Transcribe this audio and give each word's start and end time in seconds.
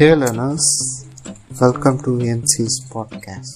Hey 0.00 0.14
learners, 0.14 0.66
welcome 1.60 1.96
to 2.04 2.10
NC's 2.38 2.74
podcast. 2.92 3.54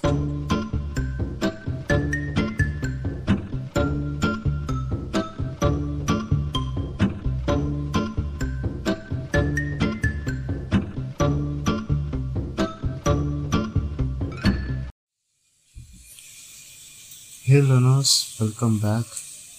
Hey 17.44 17.60
learners 17.60 18.14
welcome 18.38 18.80
back 18.80 19.12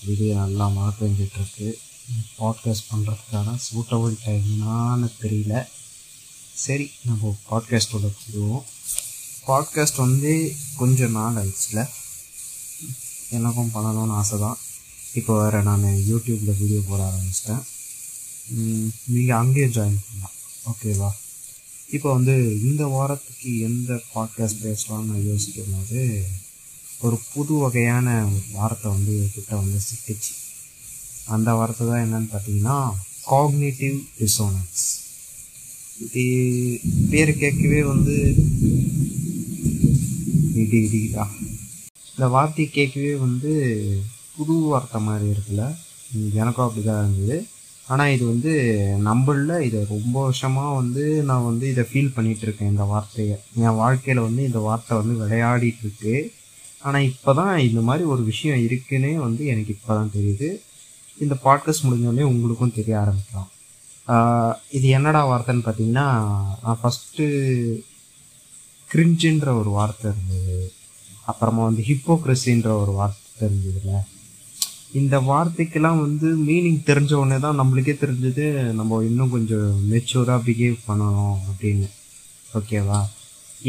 video 0.06 0.36
நல்லா 0.36 0.68
மழை 0.68 0.94
பெஞ்சிட்ருக்கு 1.00 1.74
podcast 2.40 2.90
பண்ணுறதுக்கான 2.92 3.56
suitable 3.68 4.18
டைம்னான்னு 4.26 5.10
தெரியல. 5.22 5.68
சரி 6.62 6.86
நம்ம 7.06 7.30
பாட்காஸ்டோட 7.50 8.08
போடுவோம் 8.18 8.66
பாட்காஸ்ட் 9.48 10.04
வந்து 10.04 10.32
கொஞ்சம் 10.78 11.16
நாள் 11.18 11.38
ஆயிடுச்சுல. 11.42 11.80
எனக்கும் 13.30 13.72
பண்ணணும்னு 13.76 14.16
ஆசை 14.20 14.38
தான் 14.40 14.60
இப்போ 15.14 15.34
வேறு 15.40 15.64
நான் 15.64 15.84
யூடியூப்பில் 16.10 16.60
வீடியோ 16.60 16.82
போட 16.90 17.02
ஆரம்பிச்சிட்டேன். 17.10 17.64
நீங்கள் 19.14 19.40
அங்கேயே 19.42 19.68
ஜாயின் 19.68 20.00
பண்ணலாம். 20.06 20.38
ஓகேவா 20.72 21.12
இப்போ 21.90 22.10
வந்து 22.14 22.36
இந்த 22.70 22.84
வாரத்துக்கு 22.86 23.60
எந்த 23.60 24.02
பாட்காஸ்ட் 24.14 24.64
பேசலாம்னு 24.68 25.12
நான் 25.12 25.28
யோசிக்கும் 25.32 25.76
போது 25.76 26.02
ஒரு 27.00 27.20
புது 27.34 27.54
வகையான 27.54 28.08
ஒரு 28.26 28.44
வார்த்தை 28.52 28.92
வந்து 28.92 29.16
கிட்ட 29.36 29.56
வந்து 29.56 29.80
சிக்கிச்சு. 29.90 30.34
அந்த 31.28 31.50
வார்த்தை 31.54 31.84
தான் 31.88 32.04
என்னன்னு 32.06 32.30
பார்த்தீங்கன்னா 32.34 32.78
காக்னேட்டிவ் 33.32 33.98
டிசோனன்ஸ் 34.20 34.84
இது 36.04 36.24
பேர் 37.12 37.32
கேட்கவே 37.44 37.82
வந்து 37.92 38.16
இடி 40.62 40.80
இடிடா 40.88 41.26
இந்த 42.14 42.26
வார்த்தையை 42.36 42.68
கேட்கவே 42.72 43.14
வந்து 43.26 43.52
புது 44.36 44.54
வார்த்தை 44.72 45.00
மாதிரி 45.08 45.26
இருக்குல்ல? 45.34 45.64
எனக்கும் 46.42 46.66
அப்படி 46.66 46.84
தான் 46.86 47.02
இருந்தது. 47.04 47.38
ஆனால் 47.88 48.12
இது 48.16 48.24
வந்து 48.32 48.52
நம்மளில் 49.08 49.64
இதை 49.68 49.80
ரொம்ப 49.94 50.16
வருஷமாக 50.28 50.76
வந்து 50.82 51.04
நான் 51.30 51.48
வந்து 51.50 51.66
இதை 51.74 51.84
ஃபீல் 51.90 52.14
பண்ணிகிட்டு 52.16 52.46
இருக்கேன் 52.48 52.72
இந்த 52.74 52.86
வார்த்தையை. 52.92 53.38
என் 53.64 53.80
வாழ்க்கையில் 53.82 54.26
வந்து 54.28 54.44
இந்த 54.50 54.60
வார்த்தை 54.68 54.94
வந்து 55.02 55.16
விளையாடிட்டுருக்கு. 55.24 56.14
ஆனால் 56.84 57.08
இப்போ 57.12 57.34
தான் 57.40 57.54
இந்த 57.70 57.82
மாதிரி 57.82 58.06
ஒரு 58.14 58.24
விஷயம் 58.32 58.64
இருக்குன்னே 58.68 59.14
வந்து 59.28 59.44
எனக்கு 59.54 59.74
இப்போ 59.78 59.92
தான் 60.00 60.14
தெரியுது. 60.16 60.50
இந்த 61.24 61.36
பாட்காஸ்ட் 61.46 61.86
முடிஞ்சோடனே 61.88 62.30
உங்களுக்கும் 62.32 62.78
தெரிய 62.80 62.96
ஆரம்பிக்கலாம். 63.04 63.50
இது 64.78 64.88
என்னடா 64.88 65.22
வார்த்தைன்னு 65.30 65.66
பார்த்தீங்கன்னா 65.66 66.08
நான் 66.64 66.80
ஃபஸ்ட்டு 66.82 67.26
கிரிஞ்சுன்ற 68.90 69.50
ஒரு 69.60 69.70
வார்த்தை 69.70 70.12
இருந்தது. 70.12 70.58
அப்புறமா 71.26 71.64
வந்து 71.64 71.84
ஹிப்போக்ரஸின்ற 71.90 72.70
ஒரு 72.82 72.92
வார்த்தை 72.92 73.48
இருந்ததுல 73.50 73.92
இந்த 75.00 75.16
வார்த்தைக்கெல்லாம் 75.20 76.02
வந்து 76.06 76.28
மீனிங் 76.48 76.82
தெரிஞ்ச 76.90 77.14
உடனே 77.14 77.38
தான் 77.40 77.60
நம்மளுக்கே 77.60 77.96
தெரிஞ்சது 78.04 78.46
நம்ம 78.80 79.02
இன்னும் 79.04 79.30
கொஞ்சம் 79.30 79.70
மெச்சூராக 79.92 80.40
பிஹேவ் 80.48 80.76
பண்ணணும் 80.88 81.38
அப்படின்னு. 81.50 81.88
ஓகேவா 82.60 83.00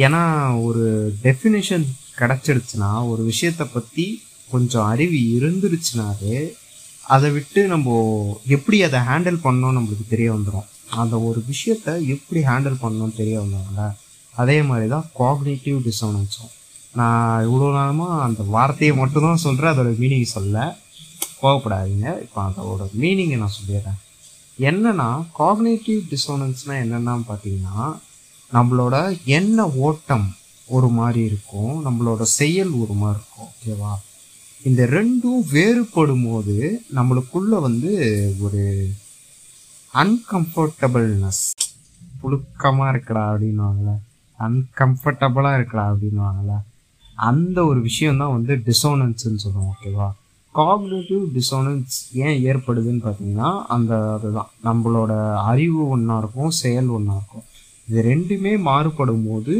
ஏன்னா 0.05 0.23
ஒரு 0.65 0.85
டெஃபினேஷன் 1.23 1.87
கிடச்சிடுச்சுன்னா 2.19 2.91
ஒரு 3.13 3.23
விஷயத்தை 3.25 3.67
பற்றி 3.67 4.05
கொஞ்சம் 4.51 4.87
அறிவு 4.87 5.19
இருந்துருச்சுனாவே 5.39 6.37
அதை 7.07 7.31
விட்டு 7.31 7.67
நம்ம 7.67 7.97
எப்படி 8.47 8.83
அதை 8.83 9.01
ஹேண்டில் 9.01 9.39
பண்ணோம் 9.47 9.77
நம்மளுக்கு 9.77 10.07
தெரிய 10.09 10.33
வந்துடும் 10.33 10.69
அந்த 10.91 11.21
ஒரு 11.21 11.45
விஷயத்த 11.51 12.07
எப்படி 12.07 12.41
ஹேண்டில் 12.43 12.83
பண்ணணும்னு 12.83 13.15
தெரிய 13.15 13.41
வந்துடும்ல 13.41 13.95
அதே 14.31 14.63
மாதிரி 14.63 14.89
தான் 14.89 15.11
காக்னேட்டிவ் 15.19 15.91
டிசோனன்ஸும் 15.91 16.53
நான் 16.93 17.47
இவ்வளோ 17.47 17.73
நேரமாக 17.73 18.23
அந்த 18.23 18.43
வார்த்தையை 18.43 18.97
மட்டும்தான் 18.97 19.37
சொல்கிறேன் 19.37 19.73
அதோட 19.73 19.91
மீனிங் 20.03 20.23
சொல்ல. 20.23 20.77
கோவப்படாதீங்க. 21.43 22.21
இப்போ 22.21 22.43
அதோட 22.43 22.85
மீனிங்கை 23.01 23.37
நான் 23.37 23.57
சொல்லிடுறேன். 23.59 23.99
என்னன்னா 24.59 25.27
காக்னேட்டிவ் 25.39 26.01
டிசோனன்ஸ்னால் 26.11 26.83
என்னென்னா 26.85 27.21
பார்த்தீங்கன்னா 27.29 27.99
நம்மளோட 28.53 29.25
எண்ண 29.25 29.69
ஓட்டம் 29.69 30.37
ஒரு 30.67 30.89
மாதிரி 30.89 31.25
இருக்கும் 31.25 31.87
நம்மளோட 31.87 32.23
செயல் 32.23 32.71
ஒரு 32.71 32.93
மாதிரி 32.93 33.21
இருக்கும் 33.21 33.49
ஓகேவா 33.51 33.93
இந்த 34.65 34.87
ரெண்டும் 34.87 35.41
வேறுபடும் 35.53 36.25
போது 36.25 36.55
நம்மளுக்குள்ள 36.95 37.61
வந்து 37.61 37.91
ஒரு 38.41 38.63
அன்கம்ஃபர்டபுள்னஸ் 39.95 41.43
புழுக்கமாக 42.21 42.93
இருக்கடா 42.93 43.25
அப்படின்வாங்கள 43.31 43.91
அன்கம்ஃபர்டபுளாக 44.39 45.59
இருக்கடா 45.59 45.85
அப்படின்வாங்கள 45.93 46.53
அந்த 47.19 47.67
ஒரு 47.67 47.81
விஷயம் 47.81 48.17
தான் 48.17 48.33
வந்து 48.33 48.53
டிசோனன்ஸ்ன்னு 48.67 49.43
சொல்லுவோம் 49.45 49.73
ஓகேவா? 49.73 50.09
காக்னேட்டிவ் 50.55 51.23
டிசோனன்ஸ் 51.37 51.95
ஏன் 52.25 52.39
ஏற்படுதுன்னு 52.45 53.03
பார்த்தீங்கன்னா 53.05 53.65
அந்த 53.67 53.93
அதுதான். 54.13 54.51
நம்மளோட 54.65 55.13
அறிவு 55.43 55.89
ஒன்றா 55.89 56.19
இருக்கும் 56.19 56.51
செயல் 56.61 56.89
ஒன்றா 56.89 57.15
இருக்கும். 57.17 57.47
இது 57.89 58.03
ரெண்டுமே 58.03 58.59
மாறுபடும் 58.61 59.27
போது 59.29 59.55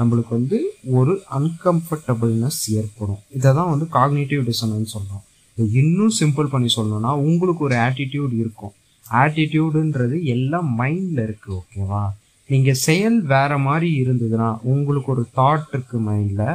நம்மளுக்கு 0.00 0.32
வந்து 0.38 0.58
ஒரு 0.98 1.14
அன்கம்ஃபர்டபுள்னஸ் 1.38 2.60
ஏற்படும். 2.80 3.20
இதை 3.38 3.48
தான் 3.58 3.70
வந்து 3.72 3.86
காக்னேட்டிவ் 3.96 4.42
டிசனன்ஸ் 4.50 4.94
சொல்கிறோம் 4.96 5.24
இது 5.56 5.68
இன்னும் 5.82 6.14
சிம்பிள் 6.20 6.52
பண்ணி 6.52 6.68
சொல்லணும்னா 6.76 7.12
உங்களுக்கு 7.28 7.62
ஒரு 7.68 7.76
ஆட்டிடியூட் 7.86 8.34
இருக்கும். 8.42 8.74
ஆட்டிடியூடுன்றது 9.22 10.16
எல்லாம் 10.34 10.68
மைண்டில் 10.80 11.22
இருக்குது 11.26 11.56
ஓகேவா 11.60 12.02
நீங்கள் 12.50 12.80
செயல் 12.86 13.18
வேறு 13.32 13.56
மாதிரி 13.66 13.88
இருந்ததுன்னா 14.02 14.48
உங்களுக்கு 14.72 15.10
ஒரு 15.14 15.24
தாட் 15.38 15.68
இருக்கு 15.74 15.98
மைண்டில் 16.08 16.48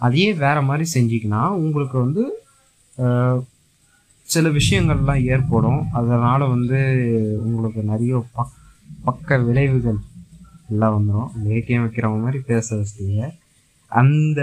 அதையே 0.00 0.30
வேறு 0.44 0.62
மாதிரி 0.68 0.84
செஞ்சிங்கன்னா 0.94 1.42
உங்களுக்கு 1.62 1.96
வந்து 2.04 2.22
சில 4.28 4.48
விஷயங்கள்லாம் 4.58 5.24
ஏற்படும். 5.34 5.82
அதனால் 5.98 6.44
வந்து 6.54 6.78
உங்களுக்கு 7.46 7.80
நிறைய 7.92 8.22
பக் 8.36 8.56
பக்க 9.06 9.38
விளைவுகள் 9.46 10.00
எல்லாம் 10.72 10.96
வந்துடும் 10.96 11.32
வேக்கியம் 11.46 11.84
வைக்கிறவங்க 11.84 12.20
மாதிரி 12.24 12.40
பேச 12.50 12.66
வச்சிட்டீங்க 12.76 13.22
அந்த 13.92 14.40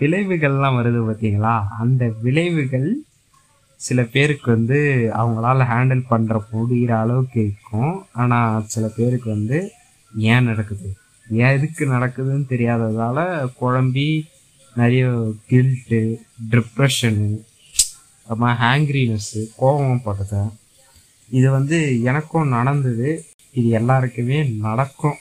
விளைவுகள்லாம் 0.00 0.78
வருது 0.78 1.00
பார்த்தீங்களா 1.08 1.54
அந்த 1.82 2.04
விளைவுகள் 2.24 2.90
சில 3.80 4.00
பேருக்கு 4.14 4.48
வந்து 4.50 4.78
அவங்களால 5.18 5.66
ஹேண்டில் 5.70 6.02
பண்ணுற 6.10 6.38
முடிகிற 6.50 6.92
அளவுக்கு 7.02 7.38
இருக்கும். 7.44 7.94
ஆனால் 8.12 8.66
சில 8.72 8.84
பேருக்கு 8.96 9.28
வந்து 9.30 9.58
ஏன் 10.14 10.44
நடக்குது? 10.44 10.88
ஏன் 11.26 11.54
எதுக்கு 11.56 11.84
நடக்குதுன்னு 11.86 12.44
தெரியாததால 12.52 13.18
குழம்பி 13.60 14.08
நிறைய 14.76 15.04
கில்ட்டு 15.50 16.00
டிப்ரெஷனு 16.52 17.28
அப்புறமா 18.26 18.50
ஹேங்க்ரினஸ்ஸு 18.64 19.42
கோபம் 19.56 20.04
படுத்தேன் 20.04 20.50
இது 21.30 21.48
வந்து 21.50 21.78
எனக்கும் 22.02 22.54
நடந்தது. 22.56 23.08
இது 23.58 23.68
எல்லாருக்குமே 23.80 24.38
நடக்கும். 24.66 25.18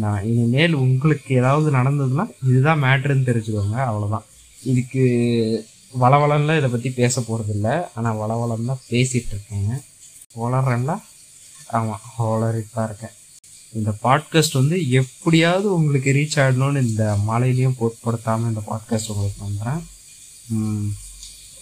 நான் 0.00 0.24
இனிமேல் 0.24 0.74
உங்களுக்கு 0.74 1.34
ஏதாவது 1.34 1.70
நடந்ததுன்னா 1.70 2.24
இதுதான் 2.42 2.82
மேட்ருன்னு 2.82 3.28
தெரிஞ்சுக்கோங்க 3.28 3.78
அவ்வளோதான் 3.86 4.26
இதுக்கு 4.62 5.02
வளவளன்ல 5.94 6.56
இதை 6.56 6.68
பற்றி 6.70 6.90
பேச 6.90 7.20
போகிறதில்ல 7.20 7.68
ஆனால் 7.94 8.16
வளவளம் 8.16 8.64
தான் 8.64 8.84
பேசிகிட்டு 8.90 9.32
இருக்கேங்க 9.34 9.74
வளர்றேன்ல 10.36 10.94
ஆமாம் 11.68 12.02
வளரிட்டு 12.18 12.74
தான் 12.74 12.88
இருக்கேன். 12.88 13.14
இந்த 13.72 13.98
பாட்காஸ்ட் 14.02 14.52
வந்து 14.52 14.88
எப்படியாவது 14.90 15.74
உங்களுக்கு 15.74 16.12
ரீச் 16.12 16.38
ஆகிடணும்னு 16.40 16.82
இந்த 16.88 17.16
மழையிலையும் 17.26 17.78
பொருட்படுத்தாமல் 17.78 18.48
இந்த 18.48 18.62
பாட்காஸ்ட் 18.66 19.10
உங்களுக்கு 19.10 19.44
வந்துடுறேன் 19.44 19.82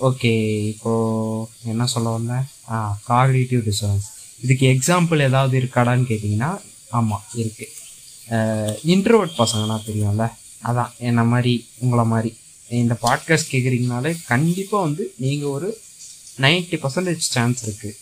ஓகே 0.01 0.33
இப்போது 0.65 1.47
என்ன 1.65 1.87
சொல்ல 1.87 2.09
வந்தேன்? 2.11 2.47
ஆ 2.71 2.77
காக்னேட்டிவ் 3.09 3.63
டிசரன்ஸ் 3.69 4.07
இதுக்கு 4.41 4.67
எக்ஸாம்பிள் 4.67 5.21
ஏதாவது 5.21 5.61
இருக்காடான்னு 5.61 6.09
கேட்டிங்கன்னா 6.09 6.51
ஆமாம் 6.91 7.25
இருக்குது 7.43 7.75
இன்ட்ரோவர்ட் 8.95 9.39
பசங்கன்னா 9.39 9.77
தெரியும்ல 9.87 10.25
அதான் 10.69 10.95
என்ன 11.09 11.25
மாதிரி 11.25 11.53
உங்களை 11.79 12.05
மாதிரி. 12.05 12.31
இந்த 12.69 12.95
பாட்காஸ்ட் 13.03 13.53
கேட்குறீங்கனாலே 13.53 14.13
கண்டிப்பாக 14.27 14.87
வந்து 14.87 15.05
நீங்கள் 15.25 15.49
ஒரு 15.49 15.69
நைன்ட்டி 16.45 16.79
பர்சன்டேஜ் 16.83 17.31
சான்ஸ் 17.35 17.61
இருக்குது 17.67 17.95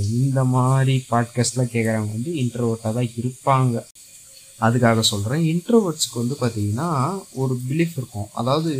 இந்த 0.00 0.40
மாதிரி 0.54 0.94
பாட்காஸ்ட்லாம் 1.10 1.72
கேட்குறவங்க 1.74 2.12
வந்து 2.16 2.32
இன்ட்ரோவர்ட்டாக 2.42 2.92
தான் 2.98 3.12
இருப்பாங்க. 3.20 3.84
அதுக்காக 4.60 5.00
சொல்கிறேன் 5.00 5.42
இன்ட்ரோவர்ட்ஸுக்கு 5.52 6.22
வந்து 6.22 6.36
பார்த்தீங்கன்னா 6.40 6.90
ஒரு 7.32 7.54
பிலீஃப் 7.68 7.96
இருக்கும். 7.96 8.28
அதாவது 8.32 8.72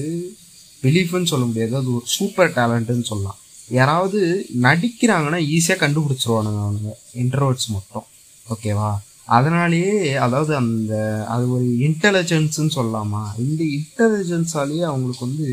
பிலீஃப்னு 0.82 1.30
சொல்ல 1.32 1.44
முடியாது 1.44 1.74
அது 1.76 1.90
ஒரு 1.94 2.06
சூப்பர் 2.06 2.54
டேலண்ட்டுன்னு 2.58 3.10
சொல்லலாம். 3.10 3.38
யாராவது 3.70 4.20
நடிக்கிறாங்கன்னா 4.62 5.40
ஈஸியாக 5.56 5.82
கண்டுபிடிச்சிருவானுங்க 5.82 6.60
அவனுங்க 6.66 6.92
இன்ட்ரோவர்ட்ஸ் 7.22 7.68
மட்டும். 7.68 8.06
ஓகேவா 8.46 8.90
அதனாலேயே 9.28 9.94
அதாவது 10.24 10.52
அந்த 10.62 10.94
அது 11.34 11.44
ஒரு 11.54 11.64
இன்டெலிஜென்ஸ்ன்னு 11.86 12.76
சொல்லலாமா? 12.78 13.22
இந்த 13.44 13.62
இன்டெலிஜென்ஸாலேயே 13.78 14.84
அவங்களுக்கு 14.90 15.26
வந்து 15.28 15.48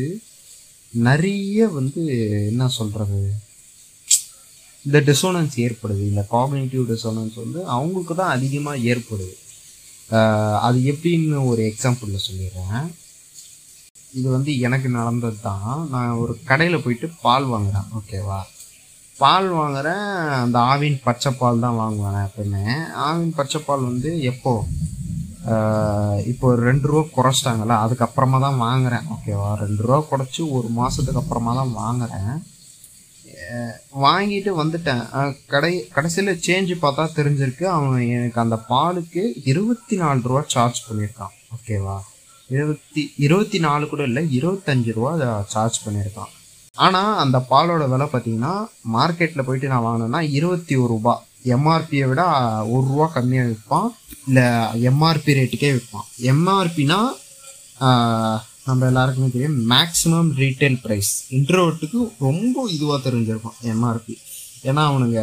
நிறைய 0.92 1.68
வந்து 1.78 2.02
என்ன 2.50 2.68
சொல்கிறது 2.78 3.20
இந்த 4.86 4.98
டிசோனன்ஸ் 5.10 5.54
ஏற்படுது. 5.66 6.02
இந்த 6.10 6.22
காக்னேட்டிவ் 6.34 6.84
டிசோனன்ஸ் 6.92 7.36
வந்து 7.44 7.60
அவங்களுக்கு 7.76 8.14
தான் 8.14 8.34
அதிகமாக 8.36 8.84
ஏற்படுது. 8.92 9.34
அது 10.66 10.78
எப்படின்னு 10.92 11.38
ஒரு 11.50 11.62
எக்ஸாம்பிளில் 11.70 12.26
சொல்லிடுறேன். 12.28 12.82
இது 14.18 14.28
வந்து 14.36 14.50
எனக்கு 14.66 14.88
நடந்தது 14.88 15.38
தான் 15.40 15.88
நான் 15.94 16.18
ஒரு 16.22 16.34
கடையில் 16.50 16.82
போயிட்டு 16.82 17.06
பால் 17.22 17.46
வாங்குறேன். 17.52 17.88
ஓகேவா? 17.98 18.40
பால் 19.22 19.48
வாங்குகிறேன் 19.58 20.06
அந்த 20.44 20.56
ஆவின் 20.72 20.96
பச்சை 21.04 21.30
பால் 21.40 21.62
தான் 21.64 21.78
வாங்குவேன் 21.82 22.24
எப்பவுமே 22.28 22.64
ஆவின் 23.06 23.34
பச்சை 23.36 23.58
பால் 23.66 23.88
வந்து 23.90 24.10
எப்போ? 24.30 24.52
இப்போ 26.30 26.44
ஒரு 26.52 26.60
ரெண்டு 26.68 26.86
ரூபா 26.90 27.02
குறைச்சிட்டாங்கல்ல 27.16 27.76
அதுக்கப்புறமா 27.84 28.38
தான் 28.46 28.60
வாங்குறேன். 28.66 29.06
ஓகேவா 29.14 29.50
ரெண்டு 29.62 29.80
ரூபா 29.86 29.98
குறைச்சி 30.10 30.42
ஒரு 30.58 30.68
மாதத்துக்கு 30.78 31.22
அப்புறமா 31.22 31.54
தான் 31.60 31.72
வாங்குறேன். 31.82 32.34
வாங்கிட்டு 34.04 34.50
வந்துட்டேன். 34.60 35.02
கடை 35.52 35.72
கடைசியில் 35.96 36.40
சேஞ்சு 36.46 36.76
பார்த்தா 36.84 37.04
தெரிஞ்சிருக்கு. 37.18 37.66
அவன் 37.76 38.06
எனக்கு 38.16 38.40
அந்த 38.44 38.56
பாலுக்கு 38.70 39.24
இருபத்தி 39.52 39.96
நாலு 40.02 40.28
ரூபா 40.30 40.42
சார்ஜ் 40.54 40.80
பண்ணியிருக்கான். 40.88 41.34
ஓகேவா 41.56 41.96
இருபத்தி 42.56 43.02
இருபத்தி 43.26 43.58
நாலு 43.66 43.84
கூட 43.92 44.02
இல்லை 44.10 44.22
இருபத்தஞ்சு 44.38 44.94
ரூபா 44.96 45.12
அதை 45.18 45.28
சார்ஜ் 45.54 45.78
பண்ணியிருக்கான். 45.84 46.32
ஆனால் 46.76 47.18
அந்த 47.22 47.38
பாலோட 47.50 47.82
விலை 47.92 48.06
பார்த்தீங்கன்னா 48.12 48.52
மார்க்கெட்டில் 48.94 49.46
போயிட்டு 49.46 49.72
நான் 49.72 49.84
வாங்கினேன்னா 49.86 50.20
இருபத்தி 50.38 50.74
ஒரு 50.82 50.90
ரூபா. 50.94 51.14
எம்ஆர்பியை 51.56 52.06
விட 52.10 52.22
ஒரு 52.74 52.84
ரூபா 52.90 53.06
கம்மியாக 53.16 53.48
விற்பான். 53.50 53.88
இல்லை 54.28 54.46
எம்ஆர்பி 54.90 55.36
ரேட்டுக்கே 55.38 55.70
விற்பான். 55.76 56.06
எம்ஆர்பினா 56.32 56.98
நம்ம 58.66 58.86
எல்லாருக்குமே 58.90 59.28
தெரியும் 59.34 59.58
மேக்ஸிமம் 59.72 60.30
ரீட்டைல் 60.42 60.78
ப்ரைஸ் 60.84 61.12
இன்ட்ரோட்டுக்கு 61.36 62.00
ரொம்ப 62.26 62.66
இதுவாக 62.76 62.98
தெரிஞ்சிருக்கும் 63.06 63.58
எம்ஆர்பி 63.72 64.14
ஏன்னா 64.68 64.82
அவனுங்க 64.90 65.20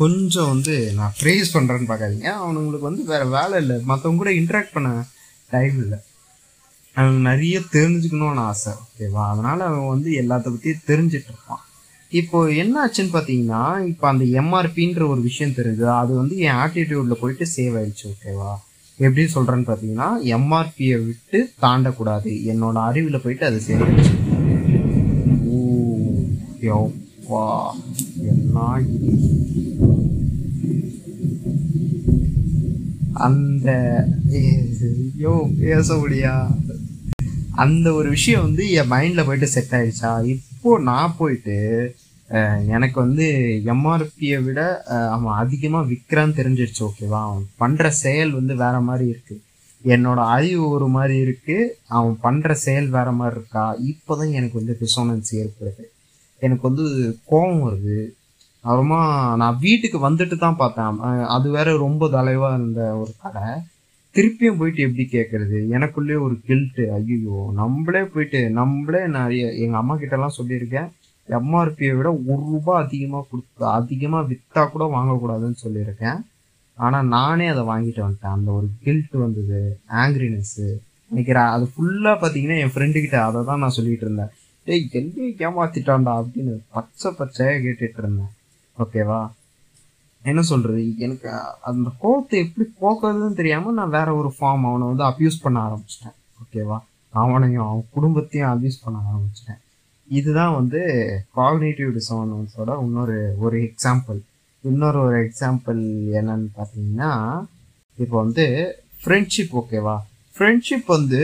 கொஞ்சம் 0.00 0.50
வந்து 0.52 0.74
நான் 0.98 1.16
ப்ரைஸ் 1.20 1.54
பண்ணுறேன்னு 1.56 1.88
பார்க்காதீங்க. 1.90 2.28
அவனுங்களுக்கு 2.42 2.88
வந்து 2.90 3.04
வேறு 3.10 3.26
வேலை 3.36 3.58
இல்லை. 3.62 3.76
மற்றவங்க 3.90 4.20
கூட 4.22 4.32
இன்ட்ராக்ட் 4.40 4.74
பண்ண 4.76 4.90
டைம் 5.54 5.76
இல்லை. 5.84 5.98
அவன் 6.96 7.16
நிறைய 7.28 7.56
தெரிஞ்சுக்கணும்னு 7.76 8.42
ஆசை 8.50 8.72
ஓகேவா? 8.82 9.22
அதனால 9.32 9.58
அவன் 9.70 9.92
வந்து 9.94 10.10
எல்லாத்த 10.22 10.50
பற்றியும் 10.50 10.86
தெரிஞ்சிட்டு 10.90 11.30
இருப்பான். 11.32 11.62
இப்போ 12.20 12.38
என்ன 12.62 12.74
ஆச்சுன்னு 12.84 13.14
பார்த்தீங்கன்னா 13.14 13.62
இப்போ 13.92 14.08
அந்த 14.08 14.24
எம்ஆர்பின்ற 14.40 15.02
ஒரு 15.12 15.20
விஷயம் 15.28 15.56
தெரியுது. 15.56 15.86
அது 16.00 16.12
வந்து 16.20 16.36
என் 16.46 16.60
ஆட்டிடியூட்ல 16.64 17.16
போயிட்டு 17.22 17.46
சேவ் 17.56 17.76
ஆயிடுச்சு 17.80 18.06
ஓகேவா? 18.12 18.52
எப்படி 18.98 19.22
சொல்கிறேன்னு 19.34 19.68
பார்த்தீங்கன்னா 19.70 20.08
எம்ஆர்பியை 20.36 20.98
விட்டு 21.06 21.38
தாண்டக்கூடாது. 21.64 22.32
என்னோட 22.52 22.76
அறிவில் 22.88 23.22
போயிட்டு 23.24 23.46
அது 23.50 23.60
சேவ் 23.68 23.84
ஆயிடுச்சு. 23.86 24.14
ஓ 27.36 27.40
என்ன 28.32 28.60
அந்த 33.26 33.68
ஐயோ 34.38 35.34
பேச 35.58 35.96
முடியாது 35.96 36.73
அந்த 37.62 37.86
ஒரு 37.98 38.08
விஷயம் 38.14 38.44
வந்து 38.46 38.64
என் 38.78 38.90
மைண்டில் 38.92 39.26
போயிட்டு 39.26 39.48
செட் 39.54 39.74
ஆயிடுச்சா? 39.78 40.10
இப்போ 40.34 40.70
நான் 40.90 41.16
போயிட்டு 41.18 41.56
எனக்கு 42.74 42.96
வந்து 43.04 43.26
எம்ஆர்பியை 43.72 44.38
விட 44.44 44.60
அவன் 45.14 45.34
அதிகமாக 45.42 45.88
விற்கிறான்னு 45.90 46.38
தெரிஞ்சிருச்சு 46.38 46.82
ஓகேவா 46.86 47.20
அவன் 47.28 47.44
பண்ணுற 47.62 47.88
செயல் 48.02 48.32
வந்து 48.38 48.54
வேற 48.62 48.76
மாதிரி 48.88 49.04
இருக்கு. 49.12 49.36
என்னோட 49.94 50.20
அறிவு 50.36 50.64
ஒரு 50.76 50.86
மாதிரி 50.96 51.16
இருக்கு. 51.24 51.56
அவன் 51.96 52.16
பண்ணுற 52.26 52.52
செயல் 52.66 52.88
வேற 52.96 53.08
மாதிரி 53.18 53.36
இருக்கா? 53.38 53.64
இப்போ 53.90 54.12
தான் 54.20 54.34
எனக்கு 54.38 54.60
வந்து 54.60 54.76
டிசோனன்ஸ் 54.82 55.30
ஏற்படுது. 55.42 55.84
எனக்கு 56.42 56.64
வந்து 56.70 56.86
கோபம் 57.30 57.64
வருது. 57.66 57.98
அப்புறமா 58.64 59.00
நான் 59.42 59.60
வீட்டுக்கு 59.66 59.98
வந்துட்டு 60.08 60.36
தான் 60.44 60.60
பார்த்தேன். 60.62 61.00
அது 61.36 61.46
வேற 61.58 61.76
ரொம்ப 61.86 62.08
தலைவாக 62.16 62.58
இருந்த 62.58 62.82
ஒரு 63.02 63.12
கடை 63.24 63.46
திருப்பியும் 64.14 64.58
போயிட்டு 64.58 64.80
எப்படி 64.86 65.04
கேட்கறது 65.14 65.58
எனக்குள்ளே 65.76 66.16
ஒரு 66.26 66.34
கில்ட்டு 66.48 66.84
ஐயோ 66.96 67.38
நம்மளே 67.60 68.02
போயிட்டு 68.12 68.40
நம்மளே 68.58 69.02
நிறைய 69.16 69.44
எங்கள் 69.62 69.80
அம்மா 69.80 69.94
கிட்டலாம் 70.02 70.38
சொல்லியிருக்கேன். 70.38 70.88
எம்ஆர்பியை 71.28 71.92
விட 71.98 72.08
ஒரு 72.30 72.42
ரூபாய் 72.52 72.80
அதிகமாக 72.84 73.26
கொடுத்து 73.30 73.66
அதிகமாக 73.78 74.28
விற்றா 74.30 74.62
கூட 74.72 74.84
வாங்கக்கூடாதுன்னு 74.96 75.62
சொல்லியிருக்கேன். 75.64 76.18
ஆனால் 76.78 77.10
நானே 77.16 77.46
அதை 77.52 77.62
வாங்கிட்டு 77.70 78.02
வந்துட்டேன். 78.04 78.36
அந்த 78.38 78.50
ஒரு 78.58 78.66
கில்ட் 78.84 79.14
வந்தது 79.24 79.60
ஆங்கிரினஸ்ஸு 80.02 80.66
நினைக்கிறேன் 81.10 81.52
அது 81.54 81.64
ஃபுல்லாக 81.72 82.16
பார்த்தீங்கன்னா 82.22 82.58
என் 82.62 82.74
ஃப்ரெண்டுக்கிட்ட 82.74 83.18
அதை 83.28 83.40
தான் 83.50 83.62
நான் 83.64 83.76
சொல்லிட்டு 83.78 84.06
இருந்தேன். 84.06 84.32
டேய் 84.66 84.84
என்னையும் 85.00 85.40
ஏமாத்திட்டான்டா 85.46 86.12
அப்படின்னு 86.20 86.54
பச்சை 86.76 87.10
பச்சையாக 87.18 87.62
கேட்டுட்டு 87.64 88.00
இருந்தேன். 88.02 88.32
ஓகேவா 88.76 89.20
என்ன 90.24 90.42
சொல்றது? 90.42 90.98
எனக்கு 91.04 91.28
அந்த 91.70 91.88
கோபத்தை 92.02 92.36
எப்படி 92.44 92.66
போக்குறதுன்னு 92.82 93.38
தெரியாம 93.40 93.72
நான் 93.72 93.96
வேற 93.96 94.08
ஒரு 94.20 94.30
ஃபார்ம் 94.36 94.66
அவனை 94.68 94.86
வந்து 94.90 95.04
அப்யூஸ் 95.10 95.42
பண்ண 95.42 95.58
ஆரம்பிச்சிட்டேன். 95.66 96.16
ஓகேவா 96.42 96.78
அவனையும் 97.22 97.66
அவன் 97.66 97.84
குடும்பத்தையும் 97.90 98.52
அப்யூஸ் 98.54 98.84
பண்ண 98.84 98.98
ஆரம்பிச்சிட்டேன். 99.10 99.60
இதுதான் 100.08 100.54
வந்து 100.54 100.80
காக்னேட்டிவ் 101.36 101.90
டிசானன்ஸோட 101.98 102.70
இன்னொரு 102.86 103.18
ஒரு 103.38 103.58
எக்ஸாம்பிள் 103.68 104.18
இன்னொரு 104.64 104.98
ஒரு 105.06 105.16
எக்ஸாம்பிள் 105.26 105.80
என்னன்னு 106.18 106.48
பார்த்தீங்கன்னா 106.58 107.12
இப்போ 107.98 108.16
வந்து 108.22 108.44
ஃப்ரெண்ட்ஷிப் 109.00 109.54
ஓகேவா 109.60 109.96
ஃப்ரெண்ட்ஷிப் 110.36 110.86
வந்து 110.86 111.22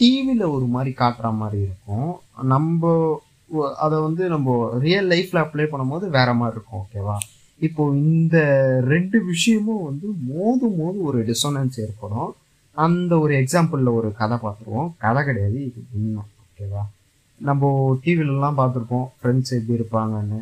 டிவியில் 0.00 0.52
ஒரு 0.56 0.66
மாதிரி 0.74 0.90
காட்டுற 0.98 1.28
மாதிரி 1.42 1.58
இருக்கும். 1.62 2.10
நம்ம 2.54 2.90
அதை 3.84 3.96
வந்து 4.00 4.24
நம்ம 4.28 4.78
ரியல் 4.78 5.08
லைஃப்பில் 5.08 5.44
அப்ளை 5.44 5.66
பண்ணும்போது 5.72 6.08
வேற 6.18 6.34
மாதிரி 6.40 6.56
இருக்கும் 6.56 6.82
ஓகேவா 6.82 7.16
இப்போ 7.66 7.82
இந்த 8.04 8.36
ரெண்டு 8.92 9.18
விஷயமும் 9.30 9.82
வந்து 9.88 10.06
மோதும் 10.28 10.76
மோது 10.80 10.98
ஒரு 11.08 11.18
டிசோனன்ஸ் 11.30 11.76
ஏற்படும். 11.84 12.30
அந்த 12.76 13.12
ஒரு 13.24 13.32
எக்ஸாம்பிளில் 13.40 13.96
ஒரு 13.98 14.08
கதை 14.20 14.36
பார்த்துருவோம். 14.44 14.90
கதை 15.04 15.20
கிடையாது 15.28 15.58
இது 15.68 15.80
உண்மை 15.96 16.22
ஓகேவா 16.42 16.82
நம்ம 17.48 17.72
டிவிலலாம் 18.04 18.58
பார்த்துருப்போம். 18.60 19.06
ஃப்ரெண்ட்ஸ் 19.18 19.54
எப்படி 19.58 19.78
இருப்பாங்கன்னு. 19.78 20.40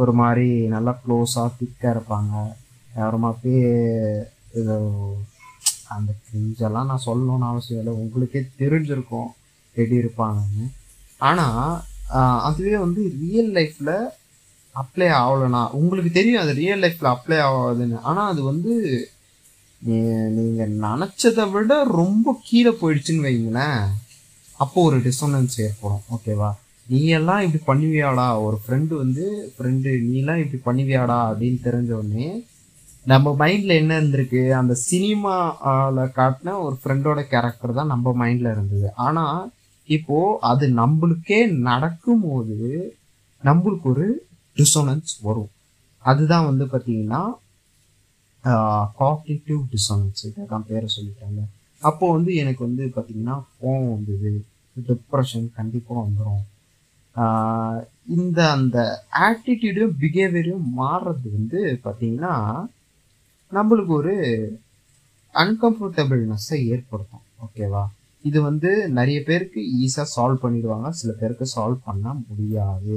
ஒரு 0.00 0.12
மாதிரி 0.20 0.48
நல்லா 0.74 0.92
க்ளோஸாக 1.02 1.48
திக்காக 1.58 1.94
இருப்பாங்க. 1.94 2.34
யாரமா 3.00 3.30
பே 3.42 3.54
இது 4.58 4.76
அந்த 5.94 6.10
கிரிஞ்செல்லாம் 6.26 6.88
நான் 6.90 7.06
சொல்லணும்னு 7.08 7.50
அவசியம் 7.50 7.80
இல்லை. 7.82 7.94
உங்களுக்கே 8.02 8.40
தெரிஞ்சிருக்கும் 8.62 9.28
எப்படி 9.76 9.96
இருப்பாங்கன்னு. 10.02 10.64
ஆனால் 11.28 11.70
அதுவே 12.48 12.74
வந்து 12.84 13.00
ரியல் 13.22 13.50
லைஃப்பில் 13.58 13.94
அப்ளை 14.80 15.08
ஆகலனா 15.20 15.62
உங்களுக்கு 15.78 16.10
தெரியும் 16.18 16.42
அது 16.42 16.52
ரியல் 16.62 16.82
லைஃப்பில் 16.84 17.14
அப்ளை 17.14 17.38
ஆகாதுன்னு. 17.48 17.98
ஆனால் 18.08 18.30
அது 18.32 18.42
வந்து 18.50 18.72
நீங்கள் 20.36 20.76
நினச்சதை 20.86 21.44
விட 21.54 21.72
ரொம்ப 22.00 22.36
கீழே 22.46 22.72
போயிடுச்சுன்னு 22.80 23.26
வைங்களேன். 23.28 23.82
அப்போ 24.62 24.78
ஒரு 24.88 24.98
டிசோனன்ஸ் 25.08 25.56
ஏற்படும். 25.66 26.04
ஓகேவா 26.14 26.50
நீ 26.92 27.00
எல்லாம் 27.18 27.42
இப்படி 27.46 27.60
பண்ணுவியாடா? 27.70 28.26
ஒரு 28.44 28.56
ஃப்ரெண்டு 28.62 28.92
வந்து 29.02 29.24
ஃப்ரெண்டு 29.54 29.90
நீலாம் 30.10 30.42
இப்படி 30.44 30.60
பண்ணுவியாடா? 30.68 31.18
அப்படின்னு 31.30 31.58
தெரிஞ்ச 31.66 31.90
உடனே 31.98 32.28
நம்ம 33.12 33.34
மைண்டில் 33.42 33.78
என்ன 33.80 33.92
இருந்திருக்கு? 34.00 34.42
அந்த 34.60 34.74
சினிமாவில் 34.88 36.14
காட்டின 36.18 36.56
ஒரு 36.66 36.76
ஃப்ரெண்டோட 36.80 37.20
கேரக்டர் 37.32 37.78
தான் 37.80 37.92
நம்ம 37.94 38.14
மைண்டில் 38.22 38.52
இருந்தது. 38.54 38.88
ஆனால் 39.06 39.38
இப்போது 39.88 40.38
அது 40.50 40.64
நம்மளுக்கே 40.80 41.40
நடக்கும்போது 41.68 42.58
நம்மளுக்கு 43.42 43.86
ஒரு 43.92 44.06
டிசோனன்ஸ் 44.58 45.12
வரும். 45.28 45.50
அதுதான் 46.04 46.48
வந்து 46.50 46.64
பார்த்தீங்கன்னா 46.72 47.22
காக்னிட்டிவ் 49.00 49.60
டிசோனன்ஸ் 49.74 50.22
இதான் 50.26 50.68
பேரை 50.68 50.88
சொல்லிட்டாங்க. 50.96 51.40
அப்போது 51.82 52.14
வந்து 52.16 52.30
எனக்கு 52.42 52.62
வந்து 52.68 52.84
பார்த்தீங்கன்னா 52.94 53.36
கோவம் 53.60 53.90
வந்தது. 53.94 54.32
டிப்ரெஷன் 54.88 55.46
கண்டிப்பாக 55.58 56.04
வந்துடும் 56.06 56.44
இந்த 58.16 58.40
அந்த 58.56 58.78
ஆட்டிடியூடும் 59.26 59.94
பிஹேவியரும் 60.02 60.66
மாறுறது 60.80 61.28
வந்து 61.36 61.60
பார்த்தீங்கன்னா 61.84 62.34
நம்மளுக்கு 63.56 63.92
ஒரு 64.00 64.14
அன்கம்ஃபர்டபிள்னஸ்ஸை 65.34 66.58
ஏற்படுத்தும். 66.74 67.24
ஓகேவா 67.44 67.84
இது 68.24 68.38
வந்து 68.48 68.70
நிறைய 68.98 69.18
பேருக்கு 69.28 69.60
ஈஸியாக 69.82 70.12
சால்வ் 70.14 70.42
பண்ணிடுவாங்க. 70.44 70.88
சில 71.00 71.12
பேருக்கு 71.20 71.46
சால்வ் 71.56 71.86
பண்ண 71.88 72.06
முடியாது. 72.28 72.96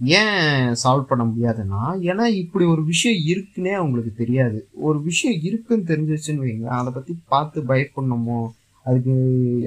ஏன் 0.00 0.74
சால்வ் 0.84 1.02
பண்ண 1.02 1.24
முடியாதுன்னா 1.24 1.80
ஏன்னா 2.10 2.26
இப்படி 2.26 2.64
ஒரு 2.64 2.84
விஷயம் 2.84 3.22
இருக்குன்னே 3.26 3.72
அவங்களுக்கு 3.72 4.12
தெரியாது. 4.14 4.68
ஒரு 4.72 5.02
விஷயம் 5.02 5.40
இருக்குன்னு 5.42 5.84
தெரிஞ்சிச்சுன்னு 5.86 6.44
வைங்க 6.44 6.64
அதை 6.64 6.92
பற்றி 6.92 7.16
பார்த்து 7.28 7.62
பயப்படணுமோ 7.62 8.48
அதுக்கு 8.84 9.14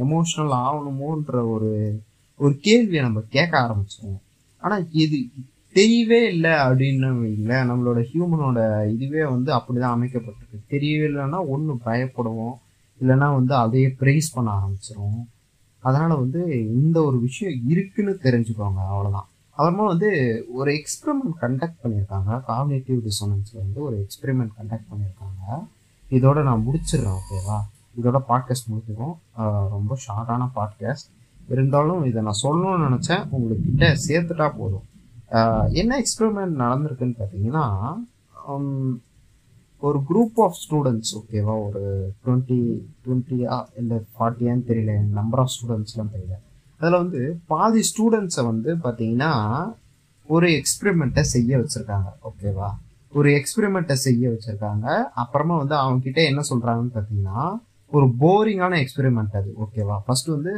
எமோஷ்னல் 0.05 0.53
ஆகணுமோன்ற 0.65 1.49
ஒரு 1.51 2.01
ஒரு 2.37 2.57
கேள்வியை 2.59 3.03
நம்ம 3.03 3.23
கேட்க 3.29 3.59
ஆரம்பிச்சிடுவோம் 3.59 4.21
ஆனால் 4.57 4.87
இது 4.91 5.25
தெரியவே 5.73 6.21
இல்லை 6.23 6.51
அப்படின்னு 6.51 7.09
வைங்களேன் 7.23 7.69
நம்மளோட 7.69 8.05
ஹியூமனோட 8.13 8.59
இதுவே 8.93 9.25
வந்து 9.25 9.51
அப்படிதான் 9.53 9.95
அமைக்கப்பட்டிருக்கு. 9.95 10.69
தெரியவே 10.69 11.05
இல்லைன்னா 11.09 11.47
ஒன்று 11.47 11.73
பயப்படுவோம் 11.85 12.55
இல்லைன்னா 13.01 13.33
வந்து 13.33 13.55
அதையே 13.55 13.87
ப்ரைஸ் 13.87 14.33
பண்ண 14.33 14.51
ஆரம்பிச்சிடும் 14.51 15.21
அதனால் 15.79 16.17
வந்து 16.17 16.65
இந்த 16.73 17.03
ஒரு 17.03 17.19
விஷயம் 17.19 17.59
இருக்குன்னு 17.67 18.17
தெரிஞ்சுக்கோங்க 18.23 18.81
அவ்வளோதான் 18.91 19.29
அப்புறமா 19.55 19.83
வந்து 19.87 20.09
ஒரு 20.59 20.69
எக்ஸ்பெரிமெண்ட் 20.77 21.35
கண்டக்ட் 21.41 21.79
பண்ணியிருக்காங்க. 21.83 22.31
காம்னேட்டிவ் 22.47 22.99
டிசோனன்ஸில் 23.07 23.59
வந்து 23.63 23.79
ஒரு 23.87 23.95
எக்ஸ்பெரிமெண்ட் 24.03 24.53
கண்டக்ட் 24.59 24.87
பண்ணியிருக்காங்க. 24.91 25.59
இதோட 26.15 26.37
நான் 26.47 26.63
முடிச்சிடுறேன் 26.67 27.17
ஓகேவா 27.19 27.57
இதோட 27.99 28.19
பாட்காஸ்ட் 28.29 28.69
முடிச்சிடும் 28.71 29.15
ரொம்ப 29.75 29.97
ஷார்ட்டான 30.05 30.47
பாட்காஸ்ட் 30.55 31.09
இருந்தாலும் 31.53 32.01
இதை 32.09 32.19
நான் 32.27 32.41
சொல்லணும்னு 32.43 32.87
நினச்சேன். 32.87 33.23
உங்கள்கிட்ட 33.35 33.85
சேர்த்துட்டா 34.07 34.47
போதும். 34.57 34.87
என்ன 35.81 36.01
எக்ஸ்பெரிமெண்ட் 36.01 36.59
நடந்திருக்குன்னு 36.63 37.19
பார்த்தீங்கன்னா 37.21 37.65
ஒரு 39.87 39.99
குரூப் 40.09 40.37
ஆஃப் 40.45 40.57
ஸ்டூடெண்ட்ஸ் 40.63 41.13
ஓகேவா 41.19 41.55
ஒரு 41.67 41.81
டுவெண்ட்டி 42.23 42.59
டுவெண்ட்டியா 43.05 43.55
இல்லை 43.77 43.97
ஃபார்ட்டியான்னு 44.13 44.67
தெரியல. 44.71 44.93
நம்பர் 45.19 45.41
ஆஃப் 45.43 45.53
ஸ்டூடெண்ட்ஸ்லாம் 45.55 46.11
தெரியல. 46.15 46.35
அதில் 46.83 47.01
வந்து 47.03 47.21
பாதி 47.51 47.81
ஸ்டூடெண்ட்ஸை 47.89 48.43
வந்து 48.51 48.71
பார்த்தீங்கன்னா 48.85 49.33
ஒரு 50.29 50.47
எக்ஸ்பெரிமெண்ட்டை 50.59 51.23
செய்ய 51.33 51.59
வச்சுருக்காங்க. 51.59 52.09
ஓகேவா 52.29 52.69
ஒரு 53.13 53.29
எக்ஸ்பெரிமெண்ட்டை 53.39 53.95
செய்ய 54.05 54.31
வச்சுருக்காங்க. 54.31 54.87
அப்புறமா 55.23 55.55
வந்து 55.61 55.75
அவங்கக்கிட்ட 55.81 56.21
என்ன 56.31 56.41
சொல்கிறாங்கன்னு 56.49 56.95
பார்த்தீங்கன்னா 56.95 57.41
ஒரு 57.91 58.07
போரிங்கான 58.21 58.73
எக்ஸ்பெரிமெண்ட் 58.83 59.37
அது. 59.39 59.51
ஓகேவா 59.63 59.97
ஃபஸ்ட்டு 60.05 60.33
வந்து 60.35 60.53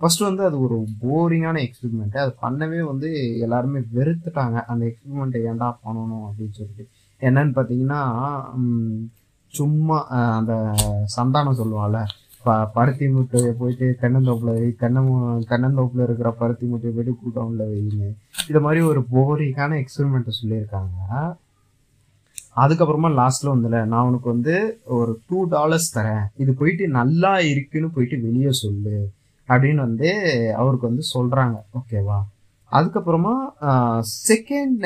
ஃபஸ்ட்டு 0.00 0.26
வந்து 0.28 0.42
அது 0.48 0.56
ஒரு 0.66 0.76
போரிங்கான 1.02 1.56
எக்ஸ்பெரிமெண்ட்டு 1.66 2.22
அது 2.24 2.32
பண்ணவே 2.44 2.80
வந்து 2.90 3.08
எல்லாருமே 3.46 3.80
வெறுத்துட்டாங்க. 3.96 4.58
அந்த 4.72 4.82
எக்ஸ்பெரிமெண்ட்டை 4.90 5.42
ஏன்டா 5.50 5.68
பண்ணணும் 5.84 6.24
அப்படின்னு 6.28 6.56
சொல்லிட்டு. 6.60 6.86
என்னன்னு 7.20 7.52
பார்த்தீங்கன்னா 7.58 8.02
சும்மா 9.54 9.98
அந்த 10.38 10.54
சந்தானம் 11.16 11.60
சொல்லுவாள்ல 11.60 12.00
ப 12.44 12.66
பருத்தி 12.66 13.08
மூட்டையை 13.08 13.52
போயிட்டு 13.52 13.96
தென்னந்தோப்புல 14.00 14.52
வை 14.54 14.74
தென்னம் 14.80 15.10
தென்னந்தோப்புல 15.50 16.02
இருக்கிற 16.02 16.30
பருத்தி 16.30 16.66
மூட்டையை 16.66 16.92
போயிட்டு 16.96 17.16
கூட்டம்ல 17.24 17.62
வைன்னு. 17.72 18.08
இது 18.48 18.60
மாதிரி 18.60 18.80
ஒரு 18.90 19.00
போரிங்கான 19.14 19.72
எக்ஸ்பெரிமெண்ட்டை 19.82 20.32
சொல்லியிருக்காங்க. 20.40 20.98
அதுக்கப்புறமா 22.56 23.08
லாஸ்ட்ல 23.18 23.50
வந்துல 23.54 23.84
நான் 23.84 24.06
உனக்கு 24.06 24.28
வந்து 24.30 24.80
ஒரு 24.84 25.20
டூ 25.28 25.44
டாலர்ஸ் 25.44 25.98
தரேன். 25.98 26.24
இது 26.36 26.54
போயிட்டு 26.54 26.88
நல்லா 26.88 27.40
இருக்குன்னு 27.40 27.90
போயிட்டு 27.90 28.20
வெளியே 28.22 28.52
சொல்லு. 28.52 29.10
அப்படின்னு 29.48 29.74
வந்து 29.74 30.10
அவருக்கு 30.56 30.86
வந்து 30.86 31.02
சொல்றாங்க. 31.14 31.56
ஓகேவா 31.78 32.18
அதுக்கப்புறமா 32.72 33.34
செகண்ட் 34.28 34.84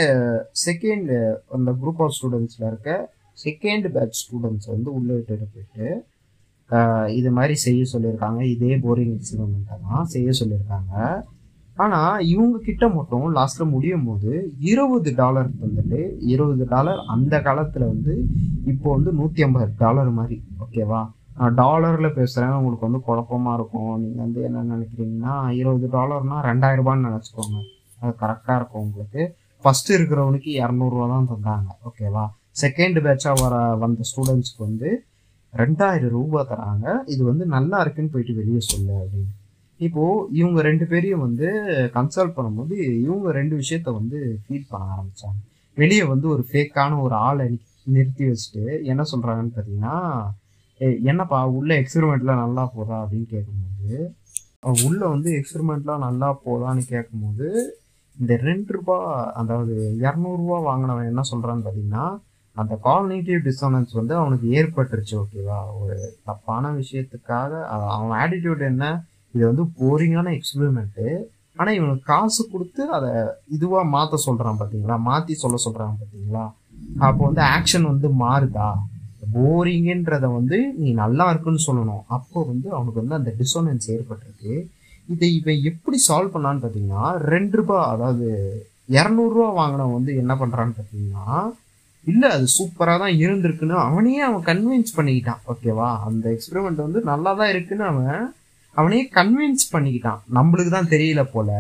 செகண்ட் 0.67 1.35
அந்த 1.57 1.71
குரூப் 1.83 2.03
ஆஃப் 2.05 2.17
ஸ்டூடெண்ட்ஸ்ல 2.19 2.67
இருக்க 2.67 3.13
செகண்ட் 3.45 3.89
பேட்ச் 3.89 4.19
ஸ்டூடெண்ட்ஸ் 4.23 4.71
வந்து 4.75 4.95
உள்ள 4.95 5.13
போயிட்டு 5.29 6.05
இது 7.19 7.31
மாதிரி 7.37 7.55
செய்ய 7.67 7.83
சொல்லியிருக்காங்க. 7.93 8.41
இதே 8.55 8.73
போரிங் 8.85 9.15
எக்ஸ்பெரிமெண்ட்டை 9.17 9.77
தான் 9.87 10.11
செய்ய 10.15 10.31
சொல்லியிருக்காங்க. 10.41 10.95
ஆனால் 11.77 12.23
இவங்க 12.33 12.57
கிட்ட 12.67 12.85
மட்டும் 12.97 13.25
லாஸ்ட்டில் 13.37 13.73
முடியும் 13.75 14.07
போது 14.09 14.33
இருபது 14.71 15.11
டாலர் 15.21 15.49
வந்துட்டு 15.63 16.01
இருபது 16.33 16.65
டாலர் 16.73 17.01
அந்த 17.15 17.41
காலத்தில் 17.47 17.91
வந்து 17.93 18.15
இப்போ 18.73 18.89
வந்து 18.97 19.13
நூற்றி 19.21 19.43
ஐம்பது 19.47 19.73
டாலர் 19.85 20.11
மாதிரி 20.19 20.37
ஓகேவா 20.65 21.01
நான் 21.39 21.57
டாலரில் 21.63 22.17
பேசுகிறேன் 22.19 22.57
உங்களுக்கு 22.59 22.87
வந்து 22.89 23.01
குழப்பமா 23.09 23.53
இருக்கும். 23.59 23.95
நீங்கள் 24.03 24.25
வந்து 24.27 24.41
என்ன 24.49 24.61
நினைக்கிறீங்கன்னா 24.75 25.35
இருபது 25.61 25.89
டாலர்னால் 25.97 26.45
ரெண்டாயிரரூபான்னு 26.51 27.09
நினச்சிக்கோங்க. 27.09 27.59
அது 28.01 28.13
கரெக்டாக 28.23 28.59
இருக்கும் 28.61 28.85
உங்களுக்கு. 28.87 29.23
ஃபஸ்ட்டு 29.65 29.97
இருக்கிறவனுக்கு 29.99 30.51
இரநூறுவா 30.61 31.05
தான் 31.15 31.29
தந்தாங்க 31.33 31.71
ஓகேவா 31.89 32.25
செகண்ட் 32.63 32.99
பேட்சாக 33.07 33.43
வர 33.43 33.55
வந்த 33.83 34.07
ஸ்டூடெண்ட்ஸ்க்கு 34.11 34.63
வந்து 34.69 34.89
ரெண்டாயிரம் 35.55 36.15
ரூபாய் 36.19 36.49
தராங்க. 36.51 36.87
இது 37.07 37.23
வந்து 37.25 37.45
நல்லா 37.47 37.79
இருக்குன்னு 37.85 38.13
போயிட்டு 38.15 38.35
வெளியே 38.35 38.63
சொல்லு 38.73 38.95
அப்படின்னு. 39.03 39.33
இப்போது 39.81 40.27
இவங்க 40.33 40.59
ரெண்டு 40.63 40.85
பேரையும் 40.91 41.25
வந்து 41.27 41.47
கன்சல்ட் 41.95 42.37
பண்ணும்போது 42.37 42.77
இவங்க 43.07 43.29
ரெண்டு 43.33 43.55
விஷயத்த 43.63 43.93
வந்து 43.93 44.19
ஃபீல் 44.45 44.71
பண்ண 44.71 44.85
ஆரம்பித்தாங்க 44.95 45.41
வெளியே 45.77 46.05
வந்து 46.05 46.27
ஒரு 46.29 46.43
ஃபேக்கான 46.51 46.99
ஒரு 47.01 47.15
ஆளை 47.27 47.47
நிறுத்தி 47.87 48.25
வச்சுட்டு 48.25 48.65
என்ன 48.85 49.03
சொல்கிறாங்கன்னு 49.13 49.55
பார்த்தீங்கன்னா 49.55 49.97
என்னப்பா 51.05 51.39
உள்ள 51.51 51.71
எக்ஸ்பெரிமெண்ட்லாம் 51.75 52.43
நல்லா 52.45 52.63
போதா? 52.75 52.97
அப்படின்னு 53.03 53.27
கேட்கும்போது 53.27 53.97
உள்ளே 54.63 54.85
உள்ள 54.89 55.03
வந்து 55.09 55.31
எக்ஸ்பெரிமெண்ட்லாம் 55.39 56.05
நல்லா 56.09 56.29
போதான்னு 56.45 56.83
கேட்கும்போது 56.89 57.49
இந்த 58.17 58.33
ரெண்டு 58.43 58.73
ரூபா 58.73 58.97
அதாவது 59.35 59.75
இரநூறுபா 60.01 60.59
வாங்கினவன் 60.69 61.11
என்ன 61.13 61.23
சொல்கிறான்னு 61.31 61.65
பார்த்தீங்கன்னா 61.65 62.07
அந்த 62.57 62.75
கால்னேட்டிவ் 62.87 63.41
டிசானன்ஸ் 63.49 63.93
வந்து 64.01 64.15
அவனுக்கு 64.21 64.47
ஏற்பட்டுருச்சு 64.59 65.15
ஓகேவா 65.23 65.59
ஒரு 65.81 65.97
தப்பான 66.29 66.73
விஷயத்துக்காக 66.81 67.53
அவன் 67.95 68.17
ஆட்டிடியூட் 68.23 68.63
என்ன? 68.73 68.85
இது 69.35 69.45
வந்து 69.51 69.65
போரிங்கான 69.79 70.33
எக்ஸ்பெரிமெண்ட்டு 70.39 71.07
ஆனால் 71.59 71.77
இவனுக்கு 71.79 72.05
காசு 72.13 72.43
கொடுத்து 72.53 72.83
அதை 72.97 73.11
இதுவாக 73.57 73.93
மாற்ற 73.95 74.17
சொல்கிறான் 74.27 74.61
பார்த்தீங்களா 74.61 74.97
மாற்றி 75.09 75.35
சொல்ல 75.43 75.59
சொல்கிறான் 75.65 75.99
பார்த்தீங்களா 76.01 76.45
அப்போ 77.07 77.23
வந்து 77.29 77.43
ஆக்ஷன் 77.57 77.87
வந்து 77.93 78.09
மாறுதா? 78.23 78.69
போரிங்கன்றதை 79.35 80.29
வந்து 80.39 80.59
நீ 80.81 80.89
நல்லா 81.03 81.25
இருக்குன்னு 81.33 81.63
சொல்லணும். 81.67 82.03
அப்போ 82.17 82.39
வந்து 82.51 82.69
அவனுக்கு 82.77 83.03
வந்து 83.03 83.19
அந்த 83.19 83.31
டிசோனன்ஸ் 83.41 83.87
ஏற்பட்டிருக்கு. 83.95 84.55
இதை 85.13 85.29
இவன் 85.39 85.65
எப்படி 85.71 85.99
சால்வ் 86.09 86.35
பண்ணான்னு 86.35 86.63
பார்த்தீங்கன்னா 86.65 87.05
ரெண்டு 87.33 87.57
ரூபா 87.61 87.79
அதாவது 87.95 88.29
இரநூறுவா 88.97 89.49
வாங்கினவன் 89.61 89.97
வந்து 89.99 90.13
என்ன 90.23 90.33
பண்ணுறான்னு 90.43 90.77
பார்த்தீங்கன்னா 90.79 91.27
இல்லை 92.07 92.29
அது 92.37 92.47
சூப்பராக 92.57 92.99
தான் 93.03 93.19
இருந்திருக்குன்னு 93.25 93.77
அவனையே 93.89 94.23
அவன் 94.29 94.47
கன்வின்ஸ் 94.51 94.97
பண்ணிக்கிட்டான் 94.99 95.43
ஓகேவா 95.53 95.91
அந்த 96.09 96.25
எக்ஸ்பெரிமெண்ட் 96.37 96.87
வந்து 96.87 97.01
நல்லா 97.11 97.31
தான் 97.41 97.53
இருக்குன்னு 97.55 97.85
அவன் 97.93 98.25
அவனையே 98.77 99.05
கன்வின்ஸ் 99.19 99.67
பண்ணிக்கிட்டான். 99.75 100.21
நம்மளுக்கு 100.37 100.73
தான் 100.77 100.93
தெரியல 100.95 101.23
போல. 101.35 101.51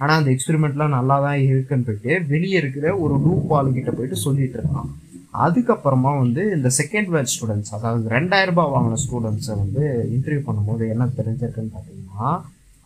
ஆனால் 0.00 0.18
அந்த 0.20 0.30
எக்ஸ்பெரிமெண்ட்லாம் 0.34 0.96
நல்லா 0.96 1.16
தான் 1.26 1.40
இருக்குன்னு 1.50 1.86
போயிட்டு 1.88 2.12
வெளியே 2.32 2.58
இருக்கிற 2.62 2.86
ஒரு 3.04 3.14
லூப் 3.24 3.54
கிட்ட 3.78 3.90
போயிட்டு 3.98 4.18
சொல்லிட்டு 4.26 4.58
இருக்கான் 4.60 4.90
அதுக்கப்புறமா 5.44 6.12
வந்து 6.22 6.42
இந்த 6.56 6.68
செகண்ட் 6.80 7.10
பேட்ச் 7.12 7.34
ஸ்டூடெண்ட்ஸ் 7.34 7.74
அதாவது 7.76 8.06
ரெண்டாயிரம் 8.16 8.54
ரூபாய் 8.54 8.72
வாங்கின 8.74 9.00
ஸ்டூடெண்ட்ஸை 9.04 9.56
வந்து 9.62 9.82
இன்டர்வியூ 10.14 10.42
பண்ணும்போது 10.46 10.84
என்ன 10.94 11.08
தெரிஞ்சிருக்குன்னு 11.18 11.74
பார்த்தீங்கன்னா 11.74 12.30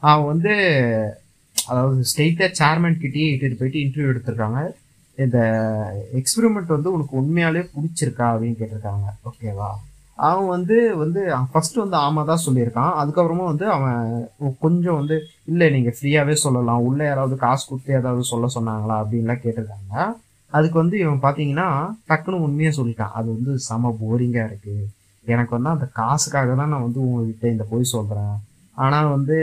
அவன் 0.02 0.28
வந்து 0.32 0.54
அதாவது 1.56 2.00
ஸ்டெயிட்டாக 2.10 2.50
சேர்மேன் 2.60 3.00
கிட்டேயே 3.04 3.28
இட்டுட்டு 3.32 3.60
போயிட்டு 3.60 3.84
இன்டர்வியூ 3.84 4.10
எடுத்திருக்காங்க. 4.12 4.60
இந்த 5.18 5.38
எக்ஸ்பெரிமெண்ட் 6.20 6.76
வந்து 6.76 6.92
உனக்கு 6.96 7.14
உண்மையாலே 7.20 7.64
பிடிச்சிருக்கா 7.74 8.26
அப்படின்னு 8.32 8.58
கேட்டிருக்காங்க. 8.60 9.06
ஓகேவா 9.30 9.70
அவன் 10.18 10.48
வந்து 10.54 10.76
வந்து 11.02 11.20
ஃபர்ஸ்ட் 11.52 11.78
வந்து 11.82 11.96
ஆமா 12.06 12.22
தான் 12.28 12.42
சொல்லியிருக்கான். 12.46 12.92
அதுக்கப்புறமா 13.00 13.44
வந்து 13.52 13.66
அவன் 13.76 14.02
கொஞ்சம் 14.64 14.98
வந்து 15.00 15.16
இல்லை 15.50 15.66
நீங்க 15.76 15.90
ஃப்ரீயாவே 15.96 16.34
சொல்லலாம். 16.42 16.84
உள்ள 16.88 17.00
யாராவது 17.04 17.36
காசு 17.44 17.64
கொடுத்து 17.70 17.96
ஏதாவது 18.00 18.24
சொல்ல 18.32 18.48
சொன்னாங்களா? 18.56 18.96
அப்படின்லாம் 19.02 19.42
கேட்டிருக்காங்க. 19.44 19.94
அதுக்கு 20.52 20.76
வந்து 20.82 20.96
இவன் 21.04 21.24
பார்த்தீங்கன்னா 21.24 21.68
டக்குன்னு 22.10 22.44
உண்மையை 22.48 22.72
சொல்லிட்டான். 22.78 23.14
அது 23.18 23.28
வந்து 23.36 23.52
செம 23.68 23.92
போரிங்காக 24.02 24.48
இருக்கு. 24.50 24.76
எனக்கு 25.26 25.52
வந்து 25.56 25.70
அந்த 25.74 25.86
காசுக்காக 26.00 26.54
தான் 26.60 26.72
நான் 26.74 26.86
வந்து 26.86 27.00
உங்ககிட்ட 27.06 27.46
இந்த 27.54 27.64
போய் 27.72 27.92
சொல்கிறேன் 27.94 28.34
ஆனால் 28.76 29.08
வந்து 29.16 29.36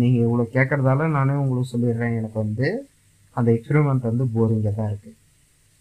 நீங்கள் 0.00 0.24
இவ்வளோ 0.26 0.44
கேட்குறதால 0.56 1.08
நானே 1.16 1.34
உங்களுக்கு 1.42 1.72
சொல்லிடுறேன். 1.74 2.16
எனக்கு 2.20 2.38
வந்து 2.44 2.66
அந்த 3.38 3.48
எக்ஸ்பெரிமெண்ட் 3.56 4.08
வந்து 4.10 4.26
போரிங்காக 4.36 4.74
தான் 4.78 4.90
இருக்குது 4.92 5.16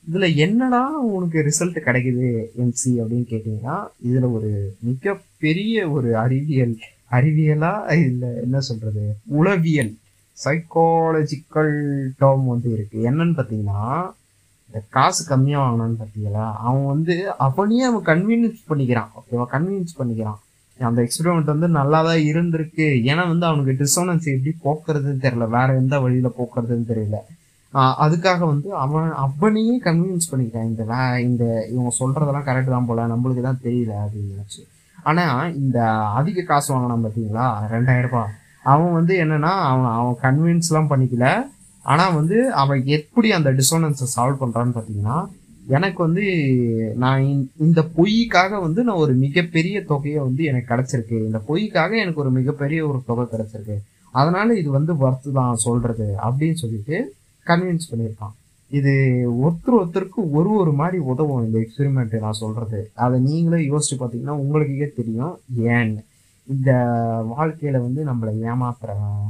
இதில் 0.08 0.38
என்னடா 0.46 0.82
உனக்கு 1.16 1.40
ரிசல்ட் 1.48 1.80
கிடைக்குது 1.88 2.28
எம்சி 2.64 2.92
அப்படின்னு 3.02 3.28
கேட்டிங்கன்னா 3.32 3.78
இதில் 4.10 4.28
ஒரு 4.38 4.52
மிகப்பெரிய 4.90 5.90
ஒரு 5.96 6.12
அறிவியல் 6.26 6.76
அறிவியலாக 7.18 7.98
இதில் 8.04 8.38
என்ன 8.46 8.62
சொல்கிறது 8.70 9.04
உளவியல் 9.40 9.94
சைக்காலஜிக்கல் 10.38 11.74
டேர்ம் 12.22 12.48
வந்து 12.54 12.70
இருக்குது 12.78 13.06
என்னன்னு 13.10 13.36
பார்த்தீங்கன்னா 13.38 13.82
இந்த 14.70 14.80
காசு 14.96 15.22
கம்மியாக 15.30 15.64
வாங்கினான்னு 15.64 16.00
பார்த்தீங்களா 16.00 16.46
அவன் 16.66 16.88
வந்து 16.94 17.14
அவனையே 17.46 17.84
அவன் 17.90 18.08
கன்வீனியன்ஸ் 18.10 18.68
பண்ணிக்கிறான். 18.72 19.12
ஓகேவா 19.20 19.46
கன்வீனியன்ஸ் 19.54 20.00
பண்ணிக்கிறான். 20.00 20.40
அந்த 20.80 21.00
எக்ஸ்பெரிமெண்ட் 21.06 21.54
வந்து 21.54 21.68
நல்லா 21.80 22.00
தான் 22.08 22.24
இருந்திருக்கு. 22.32 22.88
ஏன்னா 23.12 23.24
வந்து 23.34 23.46
அவனுக்கு 23.50 23.74
டிசோனன்ஸ் 23.84 24.28
எப்படி 24.34 24.54
போக்குறதுன்னு 24.66 25.24
தெரியல. 25.26 25.46
வேற 25.58 25.68
எந்த 25.82 25.96
வழியில 26.06 26.32
போக்குறதுன்னு 26.40 26.90
தெரியல. 26.92 27.20
அதுக்காக 27.77 28.39
வந்து 28.39 28.74
அவன் 28.74 29.12
அவனையே 29.12 29.79
கன்வின்ஸ் 29.79 30.29
பண்ணிக்கிட்டான் 30.31 30.65
இந்த 30.65 30.84
வே 30.84 31.24
இந்த 31.24 31.67
இவங்க 31.72 31.96
சொல்றதெல்லாம் 32.00 32.43
கரெக்ட் 32.43 32.69
தான் 32.69 32.86
போல. 32.86 33.07
நம்மளுக்கு 33.07 33.41
தான் 33.41 33.60
தெரியல 33.63 33.91
அப்படின்னு 33.91 34.36
நினச்சி. 34.38 34.67
ஆனா 35.03 35.48
இந்த 35.48 35.84
அதிக 35.91 36.41
காசு 36.41 36.74
வாங்கினான் 36.74 37.05
பார்த்தீங்களா? 37.05 37.74
ரெண்டாயிரம் 37.74 38.01
ரூபாய் 38.01 38.29
அவன் 38.63 38.93
வந்து 38.93 39.24
என்னன்னா 39.24 39.41
அவன் 39.41 39.86
அவன் 39.86 40.15
கன்வின்ஸ்லாம் 40.22 40.88
பண்ணிக்கல. 40.89 41.48
ஆனா 41.84 42.10
வந்து 42.10 42.53
அவன் 42.53 42.81
எப்படி 42.86 43.31
அந்த 43.31 43.51
டிசோனன்ஸை 43.51 44.07
சால்வ் 44.15 44.38
பண்றான்னு 44.41 44.72
பார்த்தீங்கன்னா 44.74 45.25
எனக்கு 45.67 46.03
வந்து 46.03 46.24
நான் 46.98 47.22
இந்த- 47.22 47.50
இந்த 47.57 47.86
பொய்க்காக 47.96 48.62
வந்து 48.62 48.84
நான் 48.84 48.96
ஒரு 48.96 49.13
மிகப்பெரிய 49.13 49.84
தொகையை 49.84 50.19
வந்து 50.19 50.43
எனக்கு 50.43 50.75
கிடைச்சிருக்கு. 50.75 51.12
இந்த 51.12 51.41
பொய்க்காக 51.48 52.00
எனக்கு 52.00 52.22
ஒரு 52.22 52.31
மிகப்பெரிய 52.31 52.88
ஒரு 52.88 53.01
தொகை 53.05 53.25
கிடைச்சிருக்கு. 53.25 53.77
அதனால 54.12 54.53
இது 54.53 54.72
வந்து 54.72 54.93
ஒர்த்து 54.93 55.31
தான் 55.34 55.55
சொல்றது 55.55 56.15
அப்படின்னு 56.24 56.53
சொல்லிட்டு 56.53 57.13
கன்வின்ஸ் 57.50 57.89
பண்ணியிருக்கான். 57.92 58.36
இது 58.72 58.94
ஒருத்தர் 59.44 59.77
ஒருத்தருக்கு 59.80 60.22
ஒரு 60.38 60.50
ஒரு 60.62 60.72
மாதிரி 60.80 60.98
உதவும் 61.12 61.44
இந்த 61.46 61.58
எக்ஸ்பெரிமெண்ட் 61.63 62.16
நான் 62.25 62.42
சொல்றது. 62.44 62.80
அதை 63.04 63.18
நீங்களே 63.27 63.60
யோசிச்சு 63.72 63.98
பார்த்தீங்கன்னா 64.00 64.36
உங்களுக்கே 64.44 64.88
தெரியும் 65.00 65.36
ஏன்னு 65.75 66.01
இந்த 66.48 66.72
வாழ்க்கையில 67.34 67.77
வந்து 67.86 68.01
நம்மளை 68.10 68.34
ஏமாத்துறவன் 68.50 69.24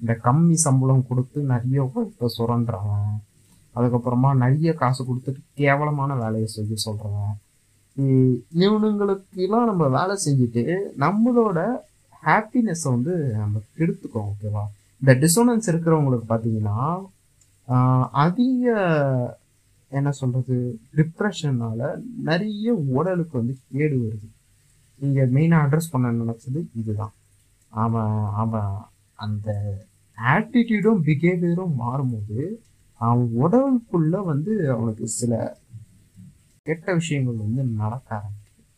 இந்த 0.00 0.12
கம்மி 0.24 0.56
சம்பளம் 0.64 1.06
கொடுத்து 1.08 1.38
நிறைய 1.52 1.82
உழைப்பை 1.92 2.28
சுரண்டுறவன் 2.38 3.12
அதுக்கப்புறமா 3.74 4.30
நிறைய 4.44 4.70
காசு 4.80 5.02
கொடுத்துட்டு 5.02 5.40
கேவலமான 5.60 6.14
வேலையை 6.14 6.48
செய்ய 6.54 6.74
சொல்றவன். 6.86 7.32
இவனுங்களுக்கெல்லாம் 8.64 9.68
நம்ம 9.70 9.86
வேலை 9.96 10.14
செஞ்சுட்டு 10.24 10.62
நம்மளோட 11.04 11.58
ஹாப்பினஸை 12.26 12.88
வந்து 12.96 13.14
நம்ம 13.40 13.60
கெடுத்துக்கோம் 13.78 14.28
ஓகேவா 14.30 14.64
இந்த 15.02 15.12
டிசோனன்ஸ் 15.24 15.68
இருக்கிறவங்களுக்கு 15.72 16.26
பார்த்தீங்கன்னா 16.28 16.76
அதிக 18.24 18.64
என்ன 19.90 20.10
சொல்கிறது 20.10 20.56
டிப்ரெஷனால 20.96 21.80
நிறைய 22.22 22.74
உடலுக்கு 22.74 23.38
வந்து 23.38 23.54
கேடு 23.72 23.96
வருது. 24.04 24.28
இங்கே 25.00 25.22
மெயினாக 25.22 25.64
அட்ரஸ் 25.66 25.92
பண்ண 25.92 26.12
நினச்சது 26.12 26.60
இதுதான். 26.74 27.14
அவன் 27.68 28.24
அவன் 28.42 28.72
அந்த 29.14 29.48
ஆட்டிடியூடும் 30.18 31.02
பிஹேவியரும் 31.06 31.74
மாறும்போது 31.84 32.38
அவன் 33.00 33.28
உடலுக்குள்ள 33.42 34.24
வந்து 34.24 34.72
அவனுக்கு 34.74 35.06
சில 35.06 35.60
கெட்ட 36.62 36.94
விஷயங்கள் 36.94 37.44
வந்து 37.44 37.62
நடக்க 37.64 38.08
ஆரம்பிக்கும் 38.16 38.68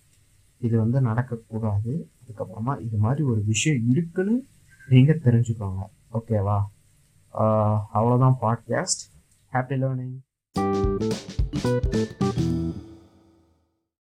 இது 0.61 0.79
வந்து 0.79 1.01
நடக்கக்கூடாது. 1.01 1.93
அதுக்கப்புறமா 2.21 2.75
இது 2.81 2.97
மாதிரி 2.97 3.23
ஒரு 3.23 3.43
விஷயம் 3.45 3.83
இருக்குன்னு 3.91 4.37
நீங்கள் 4.89 5.25
தெரிஞ்சுக்கோங்க. 5.25 5.83
ஓகேவா? 6.13 6.59
அவ்வளோதான் 7.95 8.37
பாட்காஸ்ட் 8.41 9.03
ஹாப்பி 9.53 9.77
லேர்னிங் 9.79 10.17